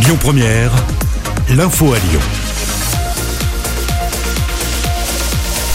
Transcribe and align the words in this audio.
Lyon 0.00 0.16
Première, 0.20 0.70
l'info 1.50 1.92
à 1.92 1.98
Lyon. 1.98 2.20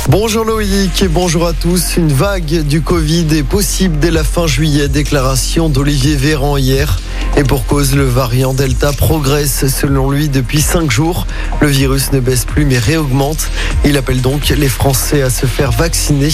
Bonjour 0.08 0.46
Loïc 0.46 1.02
et 1.02 1.08
bonjour 1.08 1.46
à 1.46 1.54
tous. 1.54 1.98
Une 1.98 2.12
vague 2.12 2.62
du 2.64 2.82
Covid 2.82 3.28
est 3.36 3.44
possible 3.44 4.00
dès 4.00 4.12
la 4.12 4.24
fin 4.24 4.48
juillet. 4.48 4.88
Déclaration 4.88 5.68
d'Olivier 5.68 6.16
Véran 6.16 6.58
hier. 6.58 7.00
Et 7.36 7.44
pour 7.44 7.66
cause, 7.66 7.96
le 7.96 8.04
variant 8.06 8.54
Delta 8.54 8.94
progresse 8.94 9.66
selon 9.68 10.12
lui 10.12 10.30
depuis 10.30 10.62
cinq 10.62 10.92
jours. 10.92 11.26
Le 11.62 11.68
virus 11.68 12.12
ne 12.12 12.20
baisse 12.20 12.46
plus 12.46 12.64
mais 12.64 12.78
réaugmente. 12.78 13.50
Il 13.86 13.98
appelle 13.98 14.22
donc 14.22 14.50
les 14.50 14.70
Français 14.70 15.24
à 15.24 15.32
se 15.32 15.48
faire 15.48 15.72
vacciner. 15.72 16.30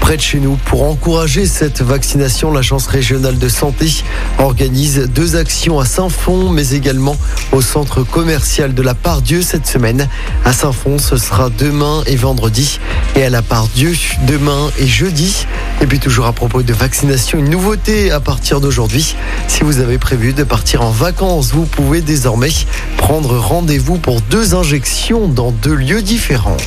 Près 0.00 0.16
de 0.16 0.22
chez 0.22 0.38
nous, 0.38 0.56
pour 0.66 0.84
encourager 0.84 1.46
cette 1.46 1.82
vaccination, 1.82 2.52
l'Agence 2.52 2.86
régionale 2.86 3.38
de 3.38 3.48
santé 3.48 4.04
organise 4.38 5.08
deux 5.12 5.34
actions 5.34 5.80
à 5.80 5.84
Saint-Fond, 5.84 6.50
mais 6.50 6.70
également 6.70 7.16
au 7.50 7.60
centre 7.60 8.04
commercial 8.04 8.72
de 8.72 8.82
la 8.82 8.94
Part-Dieu 8.94 9.42
cette 9.42 9.66
semaine. 9.66 10.08
À 10.44 10.52
Saint-Fond, 10.52 10.98
ce 10.98 11.16
sera 11.16 11.50
demain 11.50 12.04
et 12.06 12.14
vendredi. 12.14 12.78
Et 13.16 13.24
à 13.24 13.30
la 13.30 13.42
Part-Dieu, 13.42 13.94
demain 14.28 14.70
et 14.78 14.86
jeudi. 14.86 15.44
Et 15.80 15.86
puis 15.86 15.98
toujours 15.98 16.26
à 16.26 16.32
propos 16.32 16.62
de 16.62 16.72
vaccination, 16.72 17.38
une 17.38 17.50
nouveauté 17.50 18.12
à 18.12 18.20
partir 18.20 18.60
d'aujourd'hui. 18.60 19.16
Si 19.48 19.64
vous 19.64 19.80
avez 19.80 19.98
prévu 19.98 20.35
de 20.36 20.44
partir 20.44 20.82
en 20.82 20.90
vacances, 20.90 21.52
vous 21.52 21.64
pouvez 21.64 22.02
désormais 22.02 22.50
prendre 22.98 23.38
rendez-vous 23.38 23.96
pour 23.96 24.20
deux 24.20 24.54
injections 24.54 25.28
dans 25.28 25.50
deux 25.50 25.74
lieux 25.74 26.02
différents. 26.02 26.58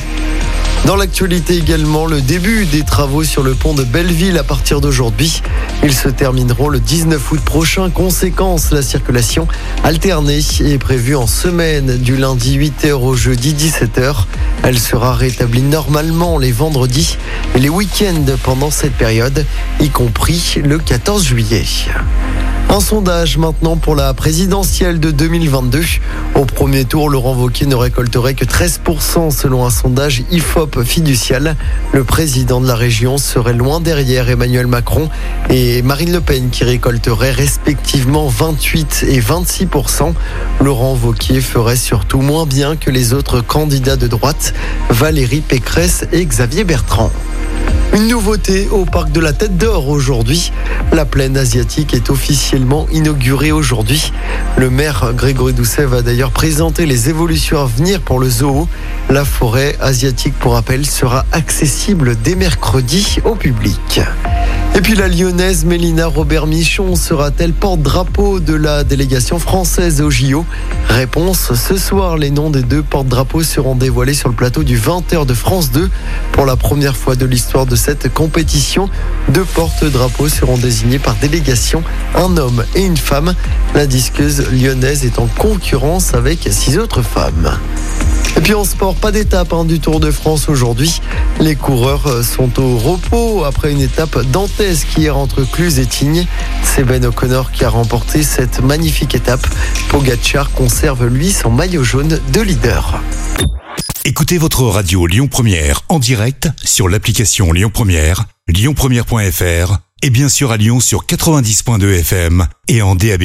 Dans 0.86 0.96
l'actualité 0.96 1.56
également, 1.56 2.06
le 2.06 2.20
début 2.20 2.66
des 2.66 2.82
travaux 2.82 3.22
sur 3.22 3.44
le 3.44 3.54
pont 3.54 3.74
de 3.74 3.84
Belleville 3.84 4.36
à 4.38 4.42
partir 4.42 4.80
d'aujourd'hui. 4.80 5.40
Ils 5.84 5.94
se 5.94 6.08
termineront 6.08 6.68
le 6.68 6.80
19 6.80 7.30
août 7.30 7.40
prochain. 7.44 7.90
Conséquence, 7.90 8.72
la 8.72 8.82
circulation 8.82 9.46
alternée 9.84 10.40
est 10.60 10.78
prévue 10.78 11.14
en 11.14 11.28
semaine 11.28 11.96
du 11.96 12.16
lundi 12.16 12.58
8h 12.58 12.92
au 12.92 13.14
jeudi 13.14 13.54
17h. 13.54 14.24
Elle 14.64 14.80
sera 14.80 15.14
rétablie 15.14 15.62
normalement 15.62 16.38
les 16.38 16.50
vendredis 16.50 17.18
et 17.54 17.60
les 17.60 17.68
week-ends 17.68 18.36
pendant 18.42 18.70
cette 18.70 18.94
période, 18.94 19.46
y 19.80 19.90
compris 19.90 20.56
le 20.64 20.78
14 20.78 21.24
juillet. 21.24 21.64
Un 22.72 22.78
sondage 22.78 23.36
maintenant 23.36 23.76
pour 23.76 23.96
la 23.96 24.14
présidentielle 24.14 25.00
de 25.00 25.10
2022. 25.10 25.82
Au 26.36 26.44
premier 26.44 26.84
tour, 26.84 27.10
Laurent 27.10 27.34
Wauquiez 27.34 27.66
ne 27.66 27.74
récolterait 27.74 28.34
que 28.34 28.44
13% 28.44 29.32
selon 29.32 29.66
un 29.66 29.70
sondage 29.70 30.22
IFOP 30.30 30.84
fiducial. 30.84 31.56
Le 31.92 32.04
président 32.04 32.60
de 32.60 32.68
la 32.68 32.76
région 32.76 33.18
serait 33.18 33.54
loin 33.54 33.80
derrière 33.80 34.30
Emmanuel 34.30 34.68
Macron 34.68 35.08
et 35.50 35.82
Marine 35.82 36.12
Le 36.12 36.20
Pen 36.20 36.50
qui 36.50 36.62
récolterait 36.62 37.32
respectivement 37.32 38.28
28 38.28 39.04
et 39.08 39.20
26%. 39.20 40.14
Laurent 40.60 40.94
Wauquiez 40.94 41.40
ferait 41.40 41.74
surtout 41.74 42.20
moins 42.20 42.46
bien 42.46 42.76
que 42.76 42.90
les 42.90 43.14
autres 43.14 43.40
candidats 43.40 43.96
de 43.96 44.06
droite, 44.06 44.54
Valérie 44.90 45.40
Pécresse 45.40 46.06
et 46.12 46.24
Xavier 46.24 46.62
Bertrand. 46.62 47.10
Une 47.92 48.06
nouveauté 48.06 48.68
au 48.68 48.84
parc 48.84 49.10
de 49.10 49.18
la 49.18 49.32
Tête 49.32 49.56
d'Or 49.56 49.88
aujourd'hui. 49.88 50.52
La 50.92 51.04
plaine 51.04 51.36
asiatique 51.36 51.92
est 51.92 52.08
officiellement 52.08 52.86
inaugurée 52.92 53.50
aujourd'hui. 53.50 54.12
Le 54.56 54.70
maire 54.70 55.12
Grégory 55.12 55.54
Doucet 55.54 55.86
va 55.86 56.00
d'ailleurs 56.00 56.30
présenter 56.30 56.86
les 56.86 57.08
évolutions 57.08 57.60
à 57.60 57.66
venir 57.66 58.00
pour 58.00 58.20
le 58.20 58.30
zoo. 58.30 58.68
La 59.08 59.24
forêt 59.24 59.76
asiatique, 59.80 60.34
pour 60.38 60.52
rappel, 60.52 60.86
sera 60.86 61.24
accessible 61.32 62.14
dès 62.22 62.36
mercredi 62.36 63.18
au 63.24 63.34
public. 63.34 64.00
Et 64.80 64.82
puis 64.82 64.94
la 64.94 65.08
lyonnaise 65.08 65.66
Mélina 65.66 66.06
Robert 66.06 66.46
Michon 66.46 66.96
sera-t-elle 66.96 67.52
porte-drapeau 67.52 68.40
de 68.40 68.54
la 68.54 68.82
délégation 68.82 69.38
française 69.38 70.00
au 70.00 70.08
JO 70.08 70.46
Réponse 70.88 71.52
ce 71.52 71.76
soir, 71.76 72.16
les 72.16 72.30
noms 72.30 72.48
des 72.48 72.62
deux 72.62 72.82
porte-drapeaux 72.82 73.42
seront 73.42 73.74
dévoilés 73.74 74.14
sur 74.14 74.30
le 74.30 74.34
plateau 74.34 74.62
du 74.62 74.78
20h 74.78 75.26
de 75.26 75.34
France 75.34 75.70
2. 75.70 75.90
Pour 76.32 76.46
la 76.46 76.56
première 76.56 76.96
fois 76.96 77.14
de 77.14 77.26
l'histoire 77.26 77.66
de 77.66 77.76
cette 77.76 78.10
compétition, 78.14 78.88
deux 79.28 79.44
porte-drapeaux 79.44 80.30
seront 80.30 80.56
désignés 80.56 80.98
par 80.98 81.14
délégation, 81.16 81.82
un 82.14 82.38
homme 82.38 82.64
et 82.74 82.80
une 82.80 82.96
femme. 82.96 83.34
La 83.74 83.86
disqueuse 83.86 84.50
lyonnaise 84.50 85.04
est 85.04 85.18
en 85.18 85.26
concurrence 85.26 86.14
avec 86.14 86.48
six 86.50 86.78
autres 86.78 87.02
femmes. 87.02 87.58
Et 88.36 88.40
puis 88.40 88.54
en 88.54 88.64
sport, 88.64 88.94
pas 88.94 89.12
d'étape 89.12 89.52
hein, 89.52 89.64
du 89.64 89.80
Tour 89.80 90.00
de 90.00 90.10
France 90.10 90.48
aujourd'hui. 90.48 91.00
Les 91.40 91.56
coureurs 91.56 92.06
euh, 92.06 92.22
sont 92.22 92.60
au 92.60 92.78
repos 92.78 93.44
après 93.44 93.72
une 93.72 93.80
étape 93.80 94.18
dantesque 94.70 94.98
hier 94.98 95.16
entre 95.16 95.42
Cluse 95.42 95.80
et 95.80 95.86
Tignes. 95.86 96.26
C'est 96.62 96.84
Ben 96.84 97.04
O'Connor 97.04 97.50
qui 97.50 97.64
a 97.64 97.68
remporté 97.68 98.22
cette 98.22 98.60
magnifique 98.60 99.16
étape. 99.16 99.44
Pogacar 99.88 100.52
conserve 100.52 101.06
lui 101.06 101.32
son 101.32 101.50
maillot 101.50 101.82
jaune 101.82 102.20
de 102.32 102.40
leader. 102.40 103.02
Écoutez 104.04 104.38
votre 104.38 104.62
radio 104.62 105.06
Lyon 105.06 105.26
Première 105.26 105.82
en 105.88 105.98
direct 105.98 106.48
sur 106.62 106.88
l'application 106.88 107.52
Lyon 107.52 107.70
Première, 107.70 108.26
lyonpremière.fr 108.46 109.78
et 110.02 110.10
bien 110.10 110.28
sûr 110.28 110.52
à 110.52 110.56
Lyon 110.56 110.78
sur 110.78 111.04
90.2 111.04 111.98
FM 111.98 112.46
et 112.68 112.80
en 112.80 112.94
DAB+. 112.94 113.24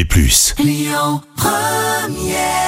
Lyon 0.58 1.22
Première 1.38 2.65